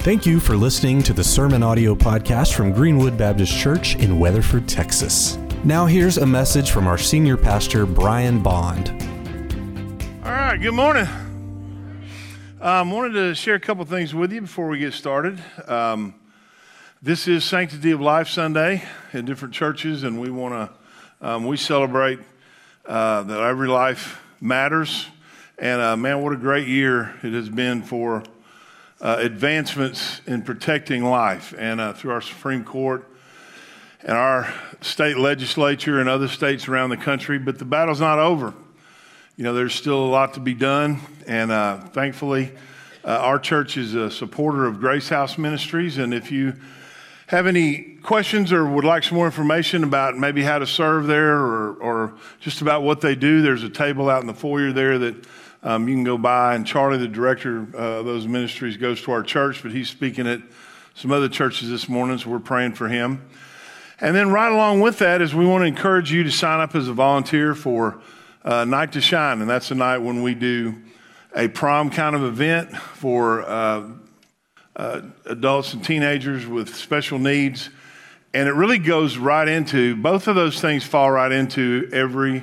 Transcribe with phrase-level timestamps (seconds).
[0.00, 4.66] Thank you for listening to the Sermon Audio Podcast from Greenwood Baptist Church in Weatherford,
[4.68, 5.36] Texas.
[5.64, 8.90] Now, here's a message from our senior pastor, Brian Bond.
[10.24, 11.06] All right, good morning.
[12.60, 15.42] Um, wanted to share a couple things with you before we get started.
[15.66, 16.14] Um,
[17.02, 20.54] this is Sanctity of Life Sunday in different churches, and we want
[21.20, 22.20] to um, we celebrate
[22.86, 25.06] uh, that every life matters.
[25.58, 28.22] And uh, man, what a great year it has been for
[29.00, 31.54] uh, advancements in protecting life.
[31.56, 33.04] And uh, through our Supreme Court
[34.02, 38.54] and our state legislature and other states around the country, but the battle's not over.
[39.36, 40.98] You know, there's still a lot to be done.
[41.26, 42.52] And uh, thankfully,
[43.04, 45.98] uh, our church is a supporter of Grace House Ministries.
[45.98, 46.54] And if you
[47.28, 51.36] have any questions or would like some more information about maybe how to serve there
[51.36, 54.98] or, or just about what they do, there's a table out in the foyer there
[54.98, 55.14] that
[55.68, 59.12] um, you can go by, and Charlie, the director uh, of those ministries, goes to
[59.12, 60.40] our church, but he's speaking at
[60.94, 63.28] some other churches this morning, so we're praying for him.
[64.00, 66.74] And then, right along with that, is we want to encourage you to sign up
[66.74, 68.00] as a volunteer for
[68.46, 70.74] uh, Night to Shine, and that's a night when we do
[71.36, 73.90] a prom kind of event for uh,
[74.74, 77.68] uh, adults and teenagers with special needs.
[78.32, 82.42] And it really goes right into both of those things fall right into every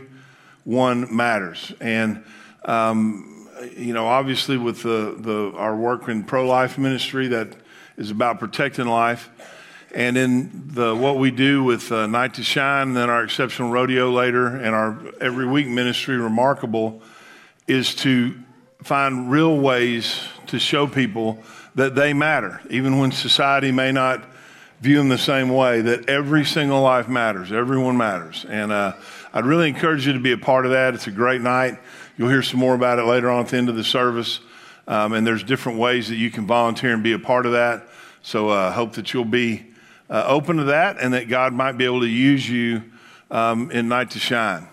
[0.64, 1.74] one matters.
[1.82, 2.24] And
[3.78, 7.56] you know, obviously, with the, the, our work in pro life ministry, that
[7.98, 9.30] is about protecting life.
[9.94, 13.72] And in the, what we do with uh, Night to Shine, and then our exceptional
[13.72, 17.02] rodeo later, and our every week ministry, Remarkable,
[17.66, 18.36] is to
[18.84, 21.42] find real ways to show people
[21.76, 24.24] that they matter, even when society may not
[24.82, 28.46] view them the same way, that every single life matters, everyone matters.
[28.48, 28.94] And uh,
[29.34, 30.94] I'd really encourage you to be a part of that.
[30.94, 31.80] It's a great night.
[32.18, 34.40] You'll hear some more about it later on at the end of the service.
[34.88, 37.88] Um, and there's different ways that you can volunteer and be a part of that.
[38.22, 39.66] So I uh, hope that you'll be
[40.10, 42.84] uh, open to that and that God might be able to use you
[43.32, 44.68] um, in Night to Shine.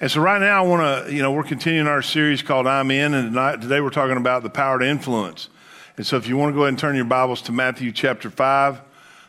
[0.00, 2.90] And so right now I want to, you know, we're continuing our series called I'm
[2.90, 5.48] In, and tonight, today we're talking about the power to influence.
[5.96, 8.30] And so if you want to go ahead and turn your Bibles to Matthew chapter
[8.30, 8.80] 5,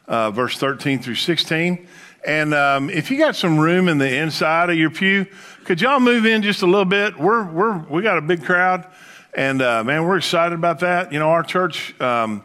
[0.07, 1.87] uh, verse 13 through 16.
[2.25, 5.27] And um, if you got some room in the inside of your pew,
[5.63, 7.17] could y'all move in just a little bit?
[7.17, 8.85] We're, we're, we got a big crowd,
[9.33, 11.11] and uh, man, we're excited about that.
[11.11, 12.43] You know, our church, um,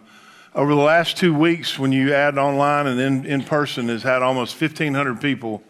[0.54, 4.22] over the last two weeks, when you add online and in, in person, has had
[4.22, 5.62] almost 1,500 people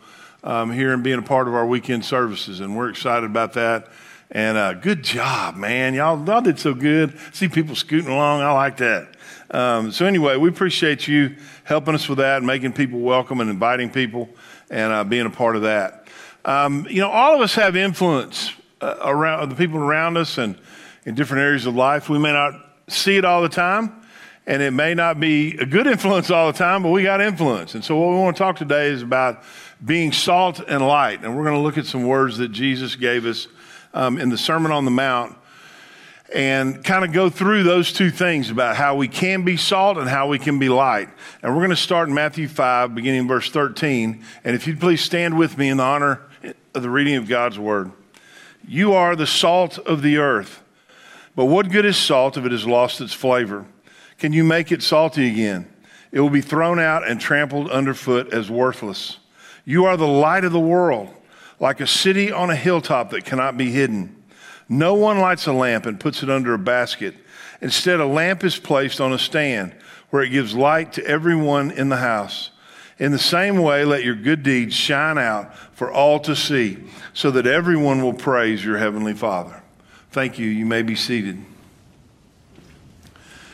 [0.43, 3.89] um, here and being a part of our weekend services, and we're excited about that.
[4.35, 5.93] And uh, good job, man.
[5.93, 7.19] Y'all, y'all did so good.
[7.35, 8.41] See people scooting along.
[8.41, 9.15] I like that.
[9.51, 13.91] Um, so, anyway, we appreciate you helping us with that, making people welcome and inviting
[13.91, 14.31] people
[14.71, 16.09] and uh, being a part of that.
[16.47, 20.59] Um, you know, all of us have influence uh, around the people around us and
[21.05, 22.09] in different areas of life.
[22.09, 22.55] We may not
[22.89, 24.03] see it all the time,
[24.47, 27.75] and it may not be a good influence all the time, but we got influence.
[27.75, 29.43] And so, what we want to talk today is about
[29.85, 31.23] being salt and light.
[31.23, 33.47] And we're going to look at some words that Jesus gave us
[33.95, 35.37] um, in the Sermon on the Mount
[36.35, 40.09] and kind of go through those two things about how we can be salt and
[40.09, 41.09] how we can be light.
[41.43, 44.25] And we're going to start in Matthew 5, beginning verse 13.
[44.45, 46.23] And if you'd please stand with me in the honor
[46.75, 47.93] of the reading of God's word.
[48.67, 50.63] You are the salt of the earth.
[51.35, 53.67] But what good is salt if it has lost its flavor?
[54.19, 55.69] Can you make it salty again?
[56.13, 59.19] It will be thrown out and trampled underfoot as worthless.
[59.65, 61.09] You are the light of the world,
[61.63, 64.21] like a city on a hilltop that cannot be hidden.
[64.69, 67.15] No one lights a lamp and puts it under a basket.
[67.61, 69.73] Instead, a lamp is placed on a stand
[70.11, 72.51] where it gives light to everyone in the house.
[72.99, 76.79] In the same way, let your good deeds shine out for all to see,
[77.15, 79.63] so that everyone will praise your heavenly Father.
[80.11, 80.49] Thank you.
[80.49, 81.37] You may be seated.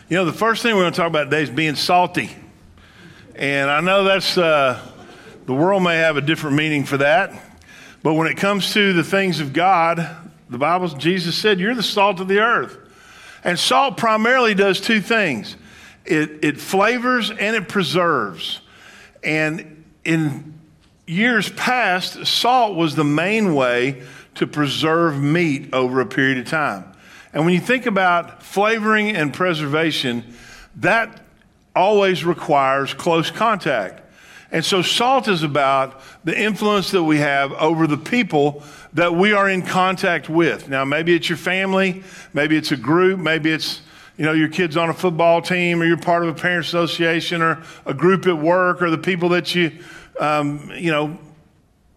[0.08, 2.34] You know, the first thing we're going to talk about today is being salty.
[3.34, 4.80] And I know that's, uh,
[5.44, 7.44] the world may have a different meaning for that.
[8.02, 10.16] But when it comes to the things of God,
[10.48, 12.78] the Bible, Jesus said, You're the salt of the earth.
[13.44, 15.56] And salt primarily does two things
[16.04, 18.60] it, it flavors and it preserves.
[19.22, 20.54] And in
[21.06, 24.02] years past, salt was the main way
[24.36, 26.84] to preserve meat over a period of time.
[27.32, 30.24] And when you think about flavoring and preservation,
[30.76, 31.22] that
[31.74, 34.02] always requires close contact.
[34.50, 38.62] And so, salt is about the influence that we have over the people
[38.94, 40.68] that we are in contact with.
[40.68, 42.02] Now, maybe it's your family,
[42.32, 43.82] maybe it's a group, maybe it's
[44.18, 47.40] you know, your kid's on a football team or you're part of a parent association
[47.40, 49.70] or a group at work or the people that you,
[50.18, 51.16] um, you know,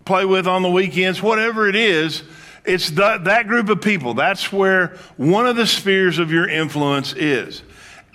[0.05, 2.23] play with on the weekends, whatever it is,
[2.63, 4.13] it's the, that group of people.
[4.13, 7.63] That's where one of the spheres of your influence is.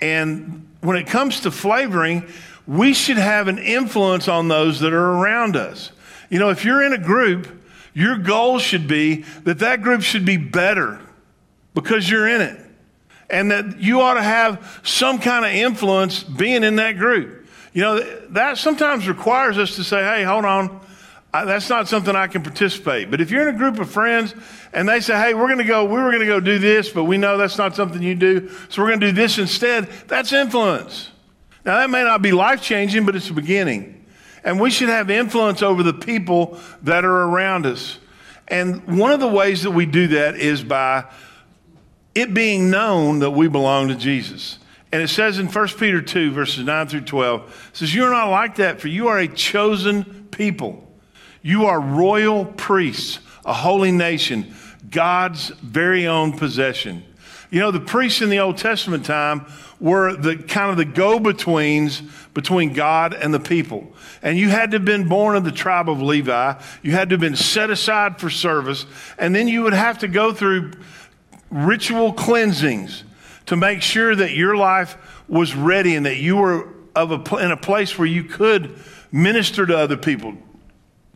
[0.00, 2.28] And when it comes to flavoring,
[2.66, 5.92] we should have an influence on those that are around us.
[6.30, 7.48] You know, if you're in a group,
[7.94, 11.00] your goal should be that that group should be better
[11.74, 12.60] because you're in it.
[13.28, 17.46] And that you ought to have some kind of influence being in that group.
[17.72, 20.80] You know, that sometimes requires us to say, hey, hold on,
[21.32, 23.10] that's not something I can participate.
[23.10, 24.34] But if you're in a group of friends
[24.72, 26.88] and they say, hey, we're going to go, we were going to go do this,
[26.88, 29.88] but we know that's not something you do, so we're going to do this instead,
[30.06, 31.10] that's influence.
[31.66, 34.06] Now, that may not be life changing, but it's a beginning.
[34.44, 37.98] And we should have influence over the people that are around us.
[38.46, 41.06] And one of the ways that we do that is by
[42.14, 44.60] it being known that we belong to Jesus.
[44.92, 48.30] And it says in 1 Peter 2, verses 9 through 12, it says, You're not
[48.30, 50.88] like that, for you are a chosen people.
[51.42, 54.54] You are royal priests, a holy nation,
[54.88, 57.04] God's very own possession.
[57.50, 59.46] You know, the priests in the Old Testament time
[59.78, 62.02] were the kind of the go betweens
[62.34, 63.92] between God and the people.
[64.22, 66.60] And you had to have been born of the tribe of Levi.
[66.82, 68.86] You had to have been set aside for service.
[69.18, 70.72] And then you would have to go through
[71.50, 73.04] ritual cleansings
[73.46, 74.96] to make sure that your life
[75.28, 78.78] was ready and that you were of a, in a place where you could
[79.12, 80.34] minister to other people,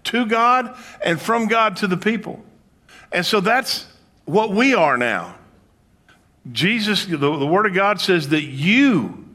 [0.05, 2.45] to God and from God to the people.
[3.13, 3.87] And so that's
[4.27, 5.37] what we are now.
[6.51, 9.29] Jesus, the, the Word of God says that you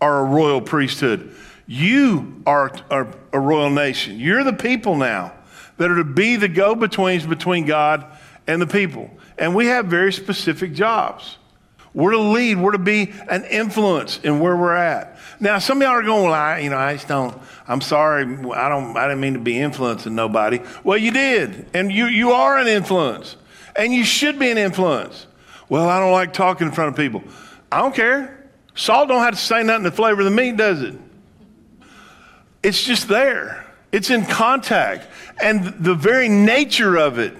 [0.00, 1.34] are a royal priesthood.
[1.66, 4.18] You are, are a royal nation.
[4.18, 5.32] You're the people now
[5.76, 8.04] that are to be the go betweens between God
[8.46, 9.10] and the people.
[9.38, 11.38] And we have very specific jobs.
[11.94, 12.58] We're to lead.
[12.58, 15.18] We're to be an influence in where we're at.
[15.40, 17.36] Now, some of y'all are going, well, I, you know, I just don't,
[17.68, 18.22] I'm sorry.
[18.24, 20.60] I don't, I didn't mean to be influencing nobody.
[20.84, 21.66] Well, you did.
[21.74, 23.36] And you, you are an influence.
[23.76, 25.26] And you should be an influence.
[25.72, 27.24] Well, I don't like talking in front of people.
[27.72, 28.46] I don't care.
[28.74, 30.94] Salt don't have to say nothing to flavor the meat, does it?
[32.62, 33.64] It's just there.
[33.90, 35.08] It's in contact.
[35.42, 37.34] And the very nature of it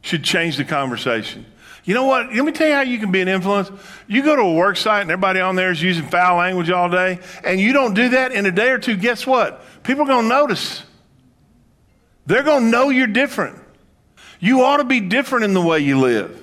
[0.00, 1.44] should change the conversation.
[1.84, 2.32] You know what?
[2.32, 3.70] Let me tell you how you can be an influence.
[4.08, 6.88] You go to a work site and everybody on there is using foul language all
[6.88, 9.62] day, and you don't do that in a day or two, guess what?
[9.82, 10.82] People are going to notice.
[12.24, 13.62] They're going to know you're different.
[14.38, 16.39] You ought to be different in the way you live.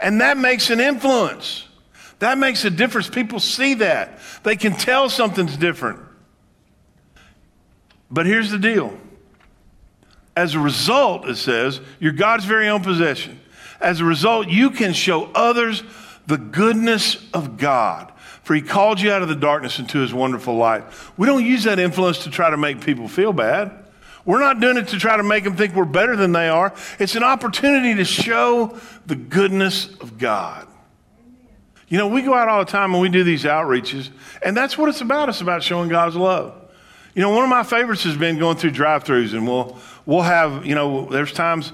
[0.00, 1.66] And that makes an influence.
[2.20, 3.08] That makes a difference.
[3.08, 4.18] People see that.
[4.42, 6.00] They can tell something's different.
[8.10, 8.96] But here's the deal.
[10.36, 13.40] As a result, it says, you're God's very own possession.
[13.80, 15.82] As a result, you can show others
[16.26, 18.12] the goodness of God.
[18.42, 20.84] For he called you out of the darkness into his wonderful light.
[21.16, 23.79] We don't use that influence to try to make people feel bad.
[24.24, 26.74] We're not doing it to try to make them think we're better than they are.
[26.98, 30.66] It's an opportunity to show the goodness of God.
[31.88, 34.10] You know, we go out all the time and we do these outreaches,
[34.44, 35.28] and that's what it's about.
[35.28, 36.54] It's about showing God's love.
[37.14, 39.76] You know, one of my favorites has been going through drive-throughs, and we'll
[40.06, 41.72] we'll have you know, there's times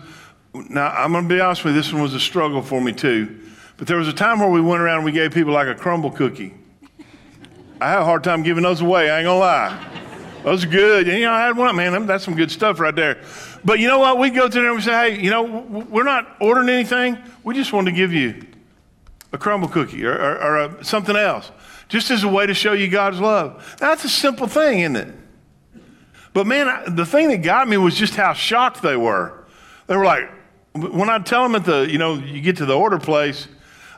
[0.70, 2.92] now, I'm going to be honest with you, this one was a struggle for me
[2.92, 3.40] too.
[3.76, 5.74] But there was a time where we went around and we gave people like a
[5.74, 6.54] Crumbl cookie.
[7.80, 9.95] I had a hard time giving those away, I ain't to lie.
[10.46, 11.08] Are good.
[11.08, 13.20] And, you know, I had one, man, that's some good stuff right there.
[13.64, 14.16] But you know what?
[14.16, 17.18] We go to there and we say, hey, you know, we're not ordering anything.
[17.42, 18.46] We just want to give you
[19.32, 21.50] a Crumbl cookie or, or, or a, something else,
[21.88, 23.76] just as a way to show you God's love.
[23.80, 25.14] That's a simple thing, isn't it?
[26.32, 29.44] But man, I, the thing that got me was just how shocked they were.
[29.88, 30.30] They were like,
[30.74, 33.48] when I tell them at the, you know, you get to the order place,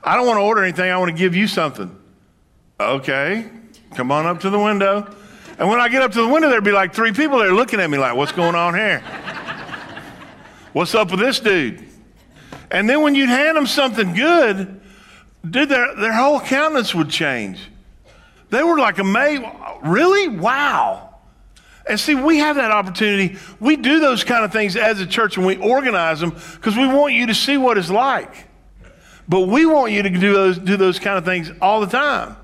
[0.03, 0.91] I don't want to order anything.
[0.91, 1.95] I want to give you something.
[2.81, 3.51] Okay,
[3.95, 5.15] come on up to the window.
[5.59, 7.81] And when I get up to the window, there'd be like three people there looking
[7.81, 9.01] at me like, what's going on here?
[10.73, 11.85] What's up with this dude?
[12.71, 14.81] And then when you'd hand them something good,
[15.49, 17.59] dude, their, their whole countenance would change.
[18.51, 19.43] They were like amazed.
[19.83, 20.29] Really?
[20.29, 21.17] Wow.
[21.89, 23.39] And see, we have that opportunity.
[23.59, 26.87] We do those kind of things as a church and we organize them because we
[26.87, 28.47] want you to see what it's like.
[29.27, 32.37] But we want you to do those, do those kind of things all the time.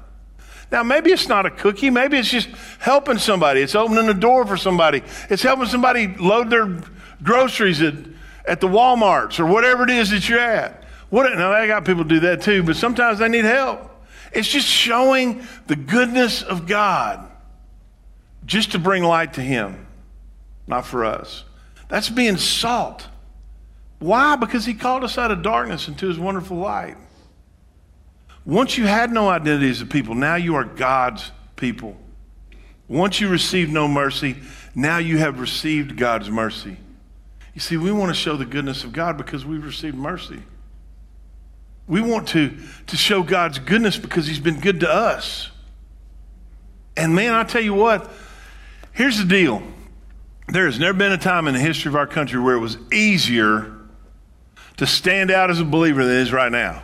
[0.75, 1.89] Now, maybe it's not a cookie.
[1.89, 2.49] Maybe it's just
[2.81, 3.61] helping somebody.
[3.61, 5.05] It's opening a door for somebody.
[5.31, 6.83] It's helping somebody load their
[7.23, 7.95] groceries at,
[8.45, 10.83] at the Walmarts or whatever it is that you're at.
[11.11, 13.89] What, now, I got people do that too, but sometimes they need help.
[14.33, 17.25] It's just showing the goodness of God
[18.45, 19.87] just to bring light to Him,
[20.67, 21.45] not for us.
[21.87, 23.07] That's being salt.
[24.01, 24.35] Why?
[24.35, 26.97] Because He called us out of darkness into His wonderful light.
[28.45, 31.97] Once you had no identity as a people, now you are God's people.
[32.89, 34.37] Once you received no mercy,
[34.75, 36.77] now you have received God's mercy.
[37.55, 40.43] You see, we want to show the goodness of God because we've received mercy.
[41.87, 45.51] We want to, to show God's goodness because He's been good to us.
[46.97, 48.11] And man, I tell you what,
[48.93, 49.63] here's the deal.
[50.49, 52.77] There has never been a time in the history of our country where it was
[52.93, 53.73] easier
[54.77, 56.83] to stand out as a believer than it is right now.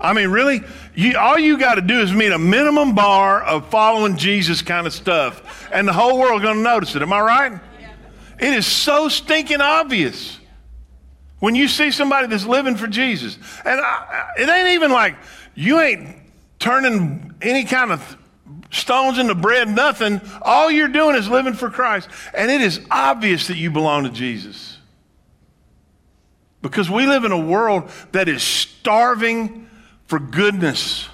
[0.00, 0.62] I mean, really,
[0.94, 4.86] you, all you got to do is meet a minimum bar of following Jesus kind
[4.86, 7.02] of stuff, and the whole world going to notice it.
[7.02, 7.60] Am I right?
[8.38, 10.38] It is so stinking obvious
[11.40, 15.16] when you see somebody that's living for Jesus, and I, it ain't even like
[15.54, 16.16] you ain't
[16.58, 18.16] turning any kind of
[18.70, 20.20] stones into bread, nothing.
[20.42, 24.10] All you're doing is living for Christ, and it is obvious that you belong to
[24.10, 24.78] Jesus.
[26.60, 29.67] Because we live in a world that is starving
[30.08, 31.06] for goodness,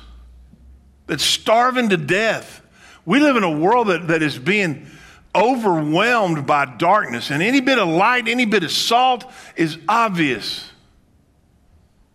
[1.07, 2.63] that's starving to death.
[3.05, 4.87] We live in a world that, that is being
[5.35, 10.71] overwhelmed by darkness, and any bit of light, any bit of salt is obvious.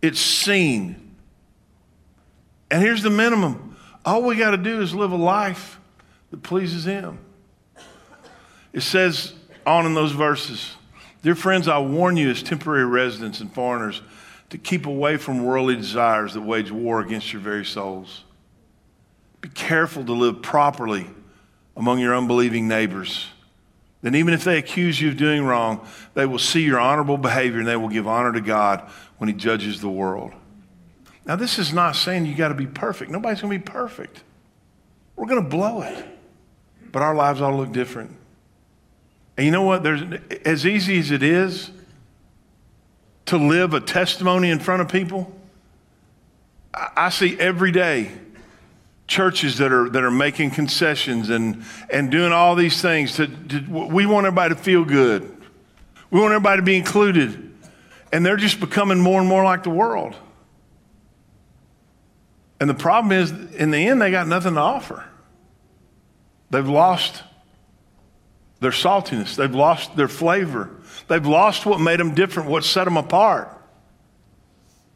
[0.00, 1.14] It's seen.
[2.70, 5.78] And here's the minimum all we got to do is live a life
[6.30, 7.18] that pleases Him.
[8.72, 9.34] It says
[9.66, 10.74] on in those verses,
[11.22, 14.00] Dear friends, I warn you as temporary residents and foreigners
[14.50, 18.24] to keep away from worldly desires that wage war against your very souls.
[19.40, 21.06] Be careful to live properly
[21.76, 23.28] among your unbelieving neighbors.
[24.02, 27.58] Then, even if they accuse you of doing wrong, they will see your honorable behavior
[27.58, 28.88] and they will give honor to God
[29.18, 30.32] when He judges the world.
[31.26, 33.10] Now, this is not saying you got to be perfect.
[33.10, 34.22] Nobody's going to be perfect.
[35.16, 36.04] We're going to blow it.
[36.90, 38.16] But our lives ought to look different.
[39.36, 39.82] And you know what?
[39.82, 40.02] There's,
[40.44, 41.70] as easy as it is
[43.30, 45.32] to live a testimony in front of people.
[46.74, 48.10] I see every day
[49.06, 53.14] churches that are, that are making concessions and, and doing all these things.
[53.16, 55.22] To, to, we want everybody to feel good.
[56.10, 57.52] We want everybody to be included.
[58.12, 60.16] And they're just becoming more and more like the world.
[62.60, 65.04] And the problem is, in the end, they got nothing to offer.
[66.50, 67.22] They've lost
[68.58, 70.70] their saltiness, they've lost their flavor.
[71.10, 73.48] They've lost what made them different, what set them apart.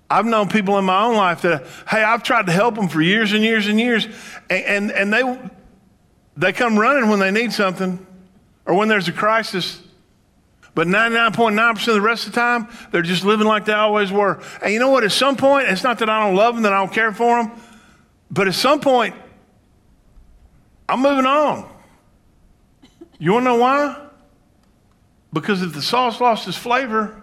[0.08, 3.02] I've known people in my own life that, hey, I've tried to help them for
[3.02, 4.06] years and years and years,
[4.48, 5.50] and, and, and they,
[6.36, 8.06] they come running when they need something
[8.64, 9.82] or when there's a crisis.
[10.76, 14.40] But 99.9% of the rest of the time, they're just living like they always were.
[14.62, 15.02] And you know what?
[15.02, 17.42] At some point, it's not that I don't love them, that I don't care for
[17.42, 17.60] them,
[18.30, 19.16] but at some point,
[20.88, 21.68] I'm moving on.
[23.18, 24.03] You want to know why?
[25.34, 27.20] Because if the sauce lost its flavor,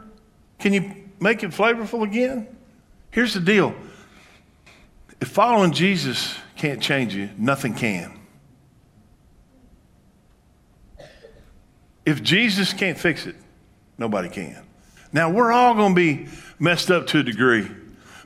[0.59, 2.45] can you make it flavorful again?
[3.09, 3.73] Here's the deal
[5.19, 8.19] if following Jesus can't change you, nothing can.
[12.05, 13.35] If Jesus can't fix it,
[13.97, 14.61] nobody can.
[15.13, 16.27] Now, we're all going to be
[16.59, 17.69] messed up to a degree.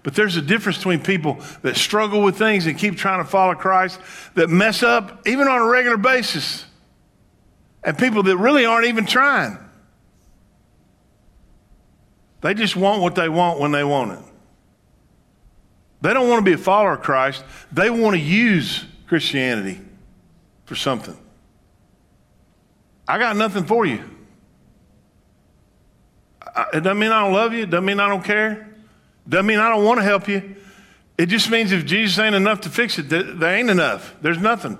[0.02, 3.54] But there's a difference between people that struggle with things and keep trying to follow
[3.56, 4.00] Christ,
[4.36, 6.66] that mess up even on a regular basis,
[7.84, 9.58] and people that really aren't even trying.
[12.46, 14.20] They just want what they want when they want it.
[16.02, 17.44] They don't want to be a follower of Christ.
[17.72, 19.82] They want to use Christianity
[20.66, 21.18] for something.
[23.08, 24.04] I got nothing for you.
[26.72, 27.64] It doesn't mean I don't love you.
[27.64, 28.52] It doesn't mean I don't care.
[29.26, 30.56] It doesn't mean I don't want to help you.
[31.18, 34.14] It just means if Jesus ain't enough to fix it, there ain't enough.
[34.22, 34.78] There's nothing.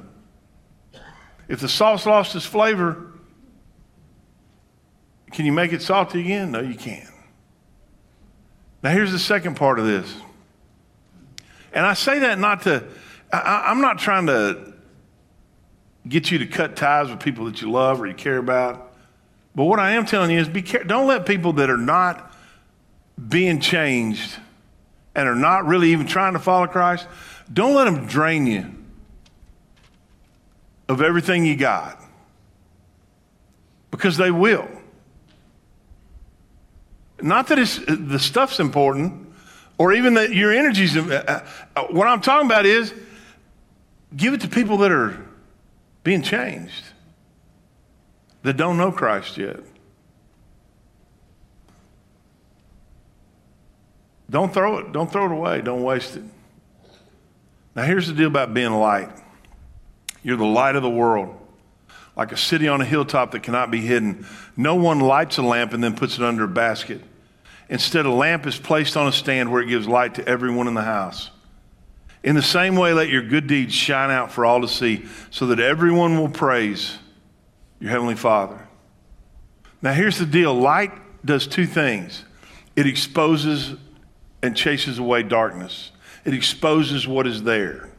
[1.48, 3.12] If the sauce lost its flavor,
[5.32, 6.52] can you make it salty again?
[6.52, 7.10] No, you can't.
[8.86, 10.16] Now, here's the second part of this.
[11.74, 12.84] And I say that not to,
[13.34, 14.76] I, am not trying to
[16.08, 18.94] get you to cut ties with people that you love or you care about.
[19.56, 20.88] But what I am telling you is be careful.
[20.88, 22.32] Don't let people that are not
[23.28, 24.36] being changed
[25.16, 27.08] and are not really even trying to follow Christ,
[27.52, 28.68] don't let them drain you
[30.88, 32.00] of everything you got.
[33.90, 34.75] Because they will.
[37.26, 37.56] Not that
[37.88, 39.34] the stuff's important
[39.80, 40.96] or even that your energy's.
[40.96, 41.44] Uh,
[41.76, 42.94] uh, what I'm talking about is
[44.16, 45.26] give it to people that are
[46.04, 46.84] being changed,
[48.44, 49.60] that don't know Christ yet.
[54.30, 54.92] Don't throw it.
[54.92, 55.62] Don't throw it away.
[55.62, 56.24] Don't waste it.
[57.76, 59.10] Now, here's the deal about being light
[60.22, 61.36] you're the light of the world
[62.16, 64.28] like a city on a hilltop that cannot be hidden.
[64.56, 67.02] No one lights a lamp and then puts it under a basket.
[67.70, 70.74] Instead, a lamp is placed on a stand where it gives light to everyone in
[70.74, 71.32] the house.
[72.24, 75.48] In the same way, let your good deeds shine out for all to see, so
[75.48, 76.98] that everyone will praise
[77.80, 78.68] your Heavenly Father.
[79.82, 80.92] Now, here's the deal light
[81.24, 82.24] does two things
[82.76, 83.76] it exposes
[84.42, 85.92] and chases away darkness.
[86.24, 87.90] It exposes what is there.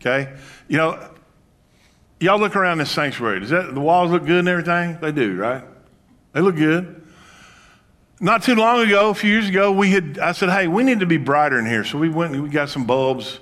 [0.00, 0.34] Okay?
[0.68, 1.10] You know,
[2.20, 3.40] y'all look around this sanctuary.
[3.40, 4.98] Does that the walls look good and everything?
[5.00, 5.64] They do, right?
[6.32, 7.07] They look good.
[8.20, 11.00] Not too long ago, a few years ago, we had I said, "Hey, we need
[11.00, 13.38] to be brighter in here." So we went and we got some bulbs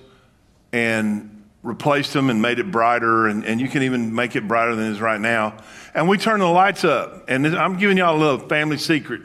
[0.73, 4.77] and replaced them and made it brighter, and, and you can even make it brighter
[4.77, 5.57] than it is right now.
[5.95, 7.25] And we turned the lights up.
[7.29, 9.23] And I'm giving y'all a little family secret.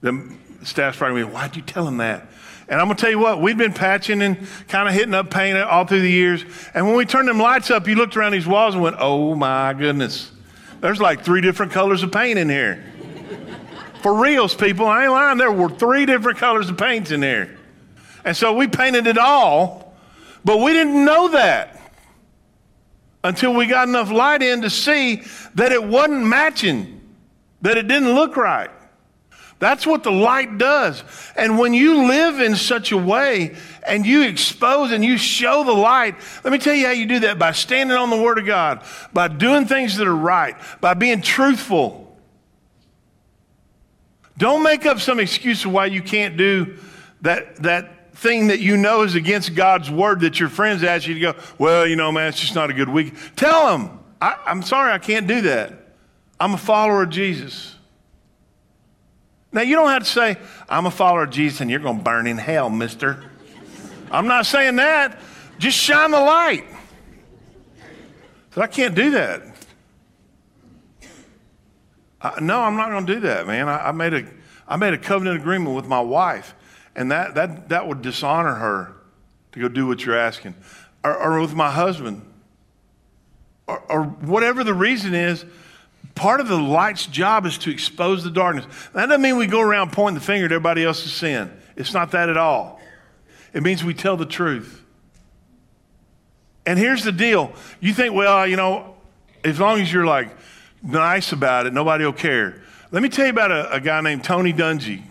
[0.00, 2.28] The staff's writing me, why'd you tell them that?
[2.68, 5.28] And I'm going to tell you what, we've been patching and kind of hitting up
[5.28, 6.44] paint all through the years.
[6.72, 9.34] And when we turned them lights up, you looked around these walls and went, oh
[9.34, 10.30] my goodness.
[10.80, 12.84] There's like three different colors of paint in here.
[14.00, 15.38] For reals, people, I ain't lying.
[15.38, 17.56] There were three different colors of paint in there.
[18.24, 19.90] And so we painted it all
[20.44, 21.80] but we didn't know that
[23.22, 25.22] until we got enough light in to see
[25.54, 27.00] that it wasn't matching,
[27.62, 28.70] that it didn't look right.
[29.58, 31.04] That's what the light does.
[31.36, 35.72] And when you live in such a way and you expose and you show the
[35.72, 38.46] light, let me tell you how you do that by standing on the Word of
[38.46, 42.09] God, by doing things that are right, by being truthful.
[44.40, 46.78] Don't make up some excuse of why you can't do
[47.20, 51.12] that, that thing that you know is against God's word that your friends ask you
[51.12, 53.12] to go, well, you know, man, it's just not a good week.
[53.36, 55.74] Tell them, I, I'm sorry, I can't do that.
[56.40, 57.76] I'm a follower of Jesus.
[59.52, 60.38] Now, you don't have to say,
[60.70, 63.22] I'm a follower of Jesus and you're going to burn in hell, mister.
[64.10, 65.20] I'm not saying that.
[65.58, 66.64] Just shine the light.
[68.54, 69.42] But I can't do that.
[72.22, 73.68] I, no, I'm not going to do that, man.
[73.68, 74.24] I, I, made a,
[74.68, 76.54] I made a covenant agreement with my wife
[76.96, 78.94] and that, that, that would dishonor her
[79.52, 80.54] to go do what you're asking.
[81.04, 82.22] Or, or with my husband.
[83.66, 85.44] Or, or whatever the reason is,
[86.14, 88.66] part of the light's job is to expose the darkness.
[88.92, 91.50] That doesn't mean we go around pointing the finger at everybody else's sin.
[91.76, 92.80] It's not that at all.
[93.54, 94.84] It means we tell the truth.
[96.66, 97.52] And here's the deal.
[97.80, 98.94] You think, well, you know,
[99.42, 100.28] as long as you're like
[100.82, 102.62] nice about it, nobody will care.
[102.90, 105.02] Let me tell you about a, a guy named Tony Dungy.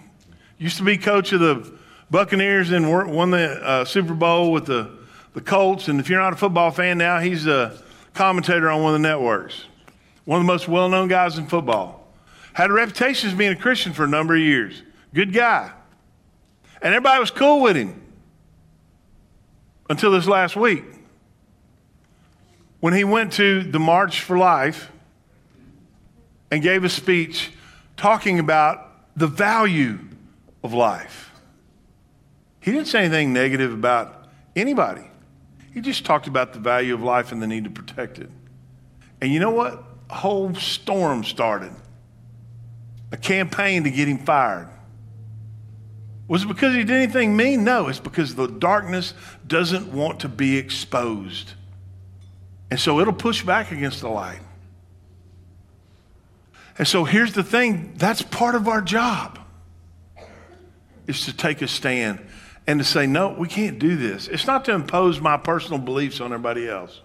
[0.58, 1.72] Used to be coach of the
[2.12, 4.92] Buccaneers and won the uh, Super Bowl with the,
[5.34, 5.88] the Colts.
[5.88, 7.82] And if you're not a football fan now, he's a
[8.14, 9.66] commentator on one of the networks.
[10.26, 12.08] One of the most well known guys in football.
[12.54, 14.82] Had a reputation as being a Christian for a number of years.
[15.14, 15.72] Good guy.
[16.82, 18.02] And everybody was cool with him
[19.90, 20.84] until this last week
[22.80, 24.92] when he went to the March for Life
[26.52, 27.52] and gave a speech
[27.98, 30.00] talking about the value
[30.64, 31.32] of life.
[32.62, 35.04] He didn't say anything negative about anybody.
[35.74, 38.30] He just talked about the value of life and the need to protect it.
[39.22, 39.84] And you know what?
[40.10, 41.72] A whole storm started.
[43.12, 44.70] A campaign to get him fired.
[46.28, 47.64] Was it because he did anything mean?
[47.64, 49.14] No, it's because the darkness
[49.48, 51.54] doesn't want to be exposed.
[52.70, 54.42] And so it'll push back against the light.
[56.80, 59.38] And so here's the thing that's part of our job
[61.08, 62.26] is to take a stand
[62.66, 64.30] and to say, no, we can't do this.
[64.30, 67.02] It's not to impose my personal beliefs on everybody else.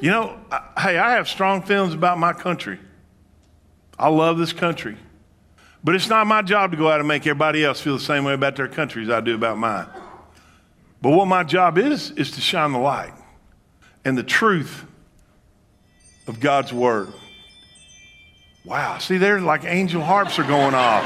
[0.00, 2.80] You know, I, hey, I have strong feelings about my country.
[3.96, 4.96] I love this country.
[5.84, 8.24] But it's not my job to go out and make everybody else feel the same
[8.24, 9.86] way about their country as I do about mine.
[11.00, 13.12] But what my job is, is to shine the light
[14.04, 14.84] and the truth
[16.26, 17.12] of God's word.
[18.70, 21.02] Wow, see there, like angel harps are going off.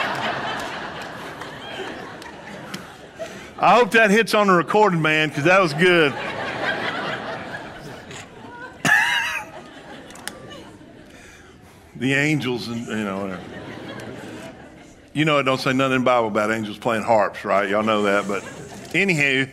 [3.59, 6.13] I hope that hits on the recording, man, because that was good.
[11.97, 13.43] the angels and, you know, whatever.
[15.15, 17.67] You know, it don't say nothing in the Bible about angels playing harps, right?
[17.67, 18.29] Y'all know that.
[18.29, 18.43] But
[18.93, 19.49] anywho,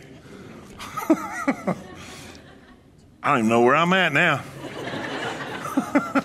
[3.22, 4.42] I don't even know where I'm at now.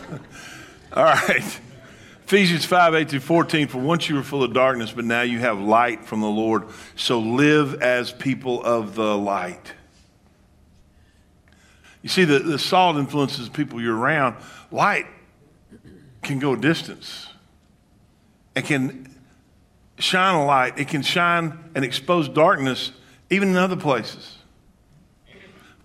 [0.92, 1.62] All right.
[2.28, 5.40] Ephesians 5 8 through 14, for once you were full of darkness, but now you
[5.40, 6.66] have light from the Lord.
[6.98, 9.72] So live as people of the light.
[12.02, 14.36] You see, the, the salt influences people you're around.
[14.72, 15.06] Light
[16.22, 17.30] can go distance.
[18.58, 19.16] It can
[19.98, 22.92] shine a light, it can shine and expose darkness
[23.30, 24.38] even in other places.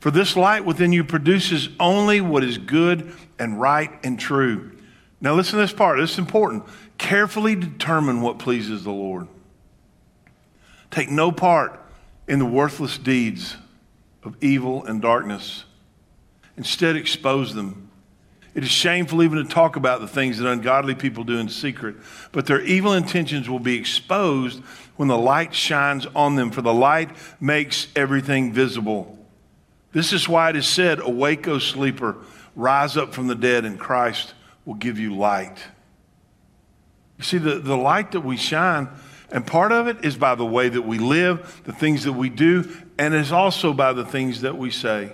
[0.01, 4.72] For this light within you produces only what is good and right and true.
[5.23, 6.01] Now, listen to this part.
[6.01, 6.65] This is important.
[6.99, 9.29] Carefully determine what pleases the Lord.
[10.91, 11.81] Take no part
[12.27, 13.57] in the worthless deeds
[14.25, 15.65] of evil and darkness.
[16.57, 17.89] Instead, expose them.
[18.55, 21.97] It is shameful even to talk about the things that ungodly people do in secret,
[22.33, 24.61] but their evil intentions will be exposed
[24.97, 29.19] when the light shines on them, for the light makes everything visible.
[29.93, 32.17] This is why it is said, Awake, O sleeper,
[32.57, 35.59] rise up from the dead, and Christ will give you light.
[37.19, 38.89] You see, the, the light that we shine,
[39.31, 42.29] and part of it is by the way that we live, the things that we
[42.29, 45.13] do, and it's also by the things that we say.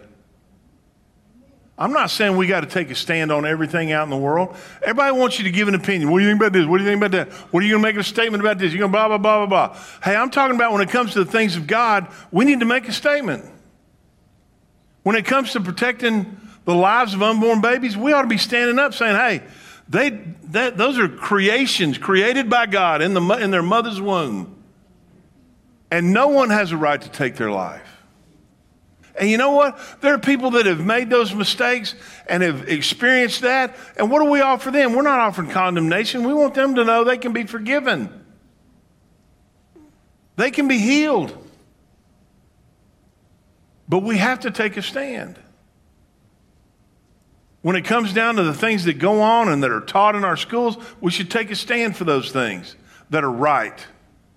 [1.81, 4.57] I'm not saying we got to take a stand on everything out in the world.
[4.83, 6.11] Everybody wants you to give an opinion.
[6.11, 6.67] What do you think about this?
[6.67, 7.33] What do you think about that?
[7.53, 8.73] What are you going to make a statement about this?
[8.73, 9.81] You're going to blah, blah, blah, blah, blah.
[10.03, 12.67] Hey, I'm talking about when it comes to the things of God, we need to
[12.67, 13.45] make a statement.
[15.05, 16.37] When it comes to protecting
[16.69, 19.43] the lives of unborn babies, we ought to be standing up saying, hey,
[19.89, 20.11] they,
[20.51, 24.55] that, those are creations created by God in, the, in their mother's womb.
[25.91, 28.03] And no one has a right to take their life.
[29.19, 29.81] And you know what?
[30.03, 31.95] There are people that have made those mistakes
[32.29, 33.75] and have experienced that.
[33.97, 34.93] And what do we offer them?
[34.93, 36.23] We're not offering condemnation.
[36.23, 38.27] We want them to know they can be forgiven,
[40.37, 41.35] they can be healed.
[43.89, 45.39] But we have to take a stand.
[47.63, 50.25] When it comes down to the things that go on and that are taught in
[50.25, 52.77] our schools, we should take a stand for those things
[53.11, 53.87] that are right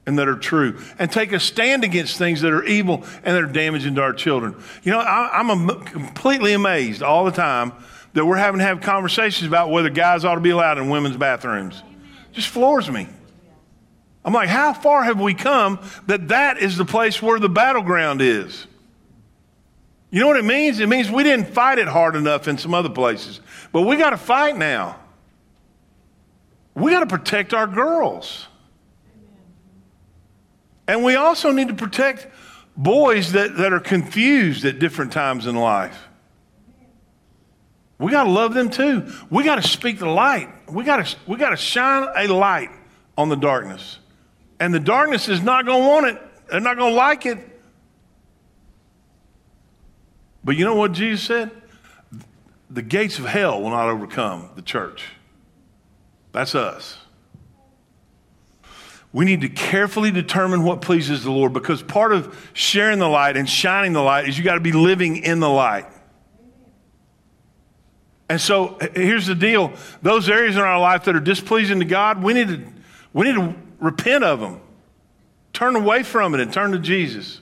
[0.05, 3.43] and that are true and take a stand against things that are evil and that
[3.43, 4.55] are damaging to our children.
[4.83, 7.73] You know, I, am completely amazed all the time
[8.13, 11.17] that we're having to have conversations about whether guys ought to be allowed in women's
[11.17, 11.81] bathrooms.
[12.31, 13.07] Just floors me.
[14.23, 18.21] I'm like, how far have we come that that is the place where the battleground
[18.21, 18.67] is?
[20.11, 20.79] You know what it means?
[20.79, 23.39] It means we didn't fight it hard enough in some other places,
[23.71, 24.99] but we got to fight now.
[26.75, 28.47] We got to protect our girls.
[30.87, 32.27] And we also need to protect
[32.75, 35.97] boys that, that are confused at different times in life.
[37.97, 39.13] We got to love them too.
[39.29, 40.49] We got to speak the light.
[40.69, 42.71] We got to we got to shine a light
[43.17, 43.99] on the darkness.
[44.59, 46.21] And the darkness is not going to want it.
[46.49, 47.50] They're not going to like it.
[50.43, 51.51] But you know what Jesus said?
[52.69, 55.05] The gates of hell will not overcome the church.
[56.31, 56.97] That's us
[59.13, 63.35] we need to carefully determine what pleases the Lord because part of sharing the light
[63.35, 65.85] and shining the light is you got to be living in the light.
[68.29, 72.23] And so here's the deal those areas in our life that are displeasing to God,
[72.23, 72.63] we need to,
[73.11, 74.61] we need to repent of them,
[75.51, 77.41] turn away from it, and turn to Jesus.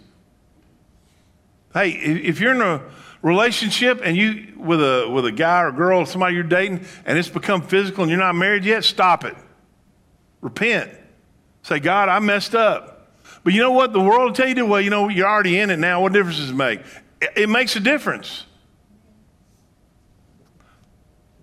[1.73, 2.81] Hey, if you're in a
[3.21, 7.29] relationship and you with a with a guy or girl, somebody you're dating, and it's
[7.29, 9.35] become physical and you're not married yet, stop it.
[10.41, 10.91] Repent.
[11.61, 13.13] Say, God, I messed up.
[13.43, 13.93] But you know what?
[13.93, 16.01] The world will tell you, well, you know, you're already in it now.
[16.01, 16.79] What difference does it make?
[17.21, 18.45] It, it makes a difference.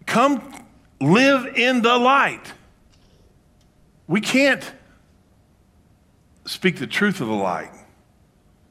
[0.07, 0.43] Come
[1.01, 2.53] live in the light.
[4.09, 4.73] We can't
[6.47, 7.71] speak the truth of the light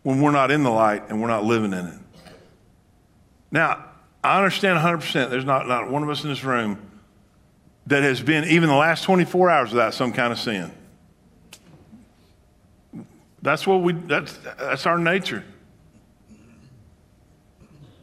[0.06, 2.00] when we're not in the light and we're not living in it.
[3.50, 3.86] Now,
[4.24, 5.32] I understand 100%.
[5.32, 6.78] There's not, not one of us in this room
[7.88, 10.72] that has been even the last 24 hours without some kind of sin.
[13.42, 15.44] That's what we that's that's our nature.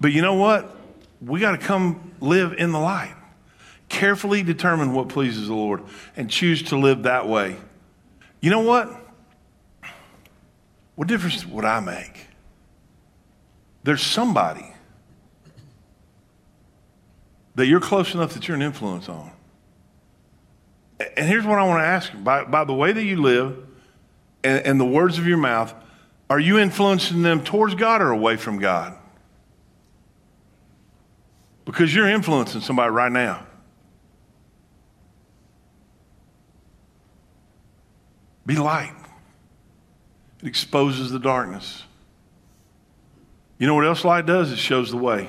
[0.00, 0.76] But you know what?
[1.20, 3.14] We got to come live in the light.
[3.88, 5.82] Carefully determine what pleases the Lord
[6.16, 7.56] and choose to live that way.
[8.40, 9.01] You know what?
[10.94, 12.26] What difference would I make?
[13.82, 14.72] There's somebody
[17.54, 19.30] that you're close enough that you're an influence on.
[21.16, 23.66] And here's what I want to ask you by, by the way that you live,
[24.44, 25.74] and, and the words of your mouth,
[26.30, 28.96] are you influencing them towards God or away from God?
[31.64, 33.46] Because you're influencing somebody right now.
[38.46, 38.94] Be light.
[40.42, 41.84] It exposes the darkness.
[43.58, 44.50] You know what else light does?
[44.50, 45.28] It shows the way.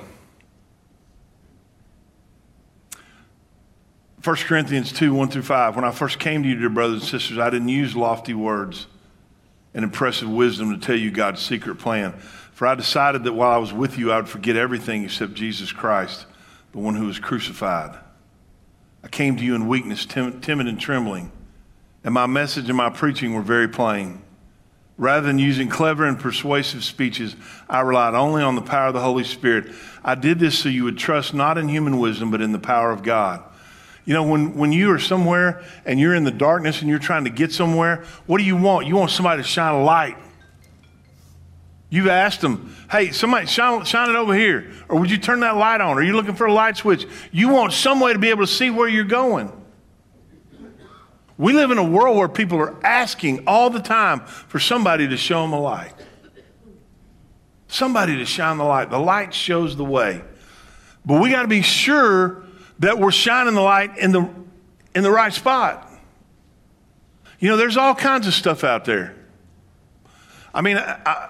[4.24, 5.76] 1 Corinthians 2 1 through 5.
[5.76, 8.88] When I first came to you, dear brothers and sisters, I didn't use lofty words
[9.74, 12.14] and impressive wisdom to tell you God's secret plan.
[12.54, 15.72] For I decided that while I was with you, I would forget everything except Jesus
[15.72, 16.26] Christ,
[16.72, 18.00] the one who was crucified.
[19.04, 21.32] I came to you in weakness, tim- timid and trembling,
[22.04, 24.23] and my message and my preaching were very plain.
[24.98, 27.36] Rather than using clever and persuasive speeches,
[27.68, 29.74] I relied only on the power of the Holy Spirit.
[30.04, 32.92] I did this so you would trust not in human wisdom, but in the power
[32.92, 33.44] of God.
[34.06, 37.24] You know, when, when you are somewhere and you're in the darkness and you're trying
[37.24, 38.86] to get somewhere, what do you want?
[38.86, 40.18] You want somebody to shine a light.
[41.90, 44.72] You've asked them, hey, somebody shine, shine it over here.
[44.90, 45.98] Or would you turn that light on?
[45.98, 47.08] Are you looking for a light switch?
[47.32, 49.52] You want some way to be able to see where you're going.
[51.38, 55.18] We live in a world where people are asking all the time for somebody to
[55.18, 55.94] show them a light.
[57.68, 58.92] Somebody to shine the light.
[58.92, 60.22] The light shows the way.
[61.06, 62.44] But we got to be sure
[62.80, 64.30] that we're shining the light in the,
[64.94, 65.90] in the right spot.
[67.40, 69.16] You know, there's all kinds of stuff out there.
[70.54, 71.30] I mean, I,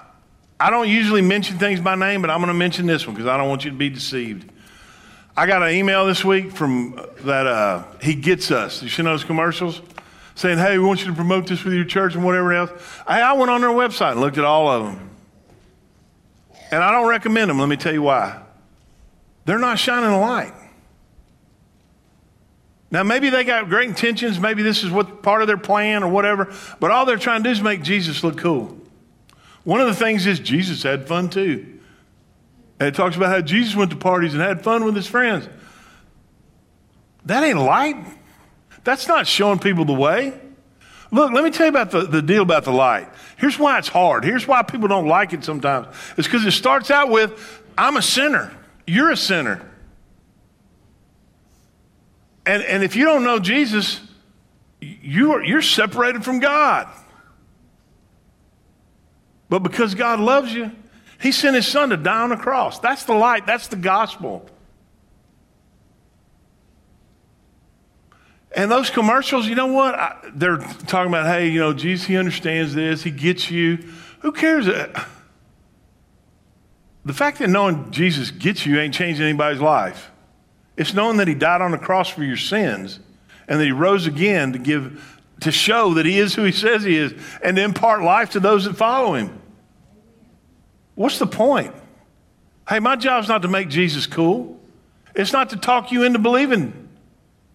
[0.60, 3.28] I don't usually mention things by name, but I'm going to mention this one because
[3.28, 4.52] I don't want you to be deceived.
[5.36, 8.84] I got an email this week from that uh, He Gets Us.
[8.84, 9.82] You see those commercials?
[10.36, 12.72] Saying, hey, we want you to promote this with your church and whatever else.
[13.06, 15.10] I, I went on their website and looked at all of them.
[16.72, 17.60] And I don't recommend them.
[17.60, 18.42] Let me tell you why.
[19.46, 20.54] They're not shining a light.
[22.90, 24.40] Now, maybe they got great intentions.
[24.40, 26.54] Maybe this is what part of their plan or whatever.
[26.80, 28.78] But all they're trying to do is make Jesus look cool.
[29.64, 31.80] One of the things is Jesus had fun too.
[32.80, 35.48] And it talks about how Jesus went to parties and had fun with his friends.
[37.26, 38.06] That ain't light.
[38.84, 40.34] That's not showing people the way.
[41.12, 43.08] Look, let me tell you about the, the deal about the light.
[43.38, 44.24] Here's why it's hard.
[44.24, 45.88] Here's why people don't like it sometimes.
[46.18, 48.52] It's because it starts out with, I'm a sinner.
[48.88, 49.70] You're a sinner.
[52.46, 54.02] And, and if you don't know Jesus,
[54.82, 56.88] you are, you're separated from God.
[59.50, 60.72] But because God loves you,
[61.22, 62.80] He sent His Son to die on the cross.
[62.80, 64.50] That's the light, that's the gospel.
[68.56, 69.96] And those commercials, you know what?
[69.96, 73.78] I, they're talking about, hey, you know, Jesus, He understands this, He gets you.
[74.20, 74.68] Who cares?
[74.68, 75.06] Uh,
[77.04, 80.12] the fact that knowing Jesus gets you ain't changing anybody's life.
[80.78, 83.00] It's knowing that He died on the cross for your sins
[83.48, 86.84] and that He rose again to give, to show that He is who He says
[86.84, 87.14] He is
[87.44, 89.42] and to impart life to those that follow Him.
[90.96, 91.74] What's the point?
[92.70, 94.60] Hey, my job's not to make Jesus cool.
[95.16, 96.90] It's not to talk you into believing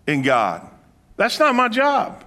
[0.07, 0.69] in God.
[1.19, 2.25] That's not my job.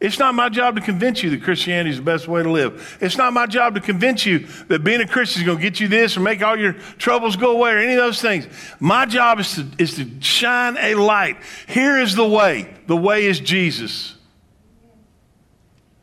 [0.00, 2.96] It's not my job to convince you that Christianity is the best way to live.
[3.00, 5.80] It's not my job to convince you that being a Christian is going to get
[5.80, 8.46] you this or make all your troubles go away or any of those things.
[8.78, 11.38] My job is to, is to shine a light.
[11.66, 12.72] Here is the way.
[12.86, 14.14] The way is Jesus.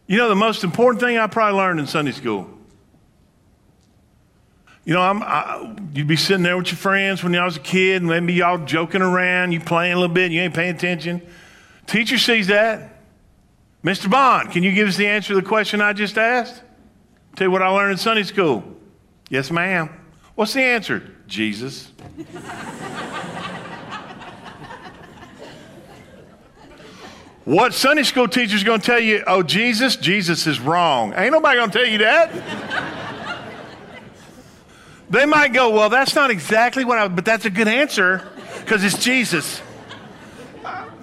[0.08, 2.50] You know, the most important thing I probably learned in Sunday school
[4.86, 7.60] you know, I'm, I, you'd be sitting there with your friends when y'all was a
[7.60, 11.24] kid, and maybe y'all joking around, you playing a little bit, you ain't paying attention.
[11.88, 12.92] Teacher sees that.
[13.84, 14.10] Mr.
[14.10, 16.62] Bond, can you give us the answer to the question I just asked?
[17.36, 18.64] Tell you what I learned in Sunday school.
[19.30, 19.90] Yes, ma'am.
[20.36, 21.04] What's the answer?
[21.28, 21.92] Jesus.
[27.46, 29.24] what Sunday school teacher's going to tell you?
[29.28, 29.96] Oh, Jesus?
[29.96, 31.14] Jesus is wrong.
[31.16, 32.32] Ain't nobody going to tell you that.
[35.10, 38.28] They might go, well, that's not exactly what I, but that's a good answer
[38.62, 39.62] because it's Jesus.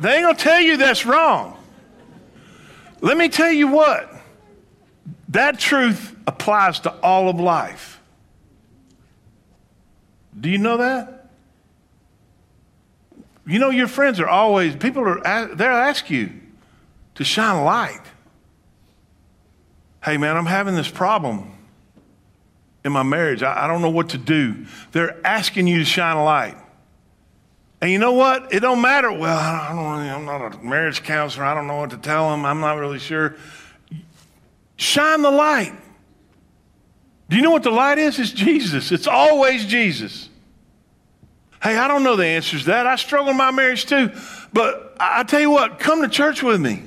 [0.03, 1.57] They ain't going to tell you that's wrong.
[3.01, 4.13] Let me tell you what,
[5.29, 8.01] that truth applies to all of life.
[10.39, 11.31] Do you know that?
[13.47, 16.33] You know, your friends are always, people are, they'll ask you
[17.15, 18.03] to shine a light.
[20.03, 21.53] Hey, man, I'm having this problem
[22.85, 23.45] in my marriage.
[23.45, 24.67] I, I don't know what to do.
[24.91, 26.57] They're asking you to shine a light.
[27.83, 28.55] And you know what?
[28.55, 29.11] It don't matter.
[29.13, 31.45] Well, I don't, I'm not a marriage counselor.
[31.45, 32.47] I don't know what to tell them.
[32.47, 33.35] I'm not really sure.
[34.77, 35.75] Shine the light.
[37.29, 38.21] Do you know what the light is?
[38.21, 38.93] It's Jesus.
[38.93, 40.29] It's always Jesus.
[41.61, 42.87] Hey, I don't know the answers to that.
[42.87, 44.13] I struggle in my marriage too.
[44.53, 46.85] But I tell you what, come to church with me.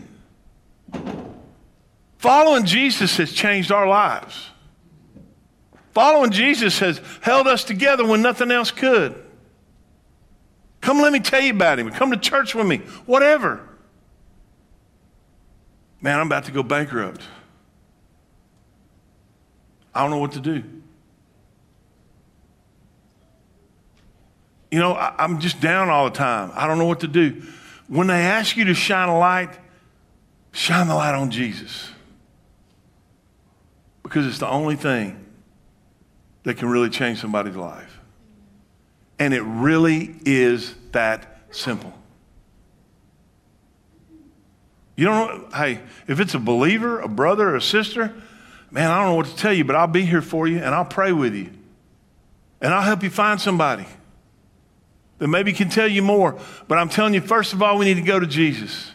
[2.20, 4.48] Following Jesus has changed our lives.
[5.94, 9.25] Following Jesus has held us together when nothing else could.
[10.86, 11.90] Come, let me tell you about him.
[11.90, 12.78] Come to church with me.
[13.08, 13.68] Whatever.
[16.00, 17.24] Man, I'm about to go bankrupt.
[19.96, 20.64] I don't know what to do.
[24.70, 26.52] You know, I, am just down all the time.
[26.54, 27.42] I don't know what to do.
[27.88, 29.58] When they ask you to shine a light,
[30.52, 31.90] shine the light on Jesus.
[34.04, 35.26] Because it's the only thing
[36.44, 37.95] that can really change somebody's life.
[39.18, 41.94] And it really is that simple.
[44.96, 48.14] You don't know, hey, if it's a believer, a brother, or a sister,
[48.72, 50.74] man, I don't know what to tell you, but I'll be here for you and
[50.74, 51.50] I'll pray with you.
[52.62, 53.86] And I'll help you find somebody
[55.18, 56.40] that maybe can tell you more.
[56.68, 58.92] But I'm telling you, first of all, we need to go to Jesus.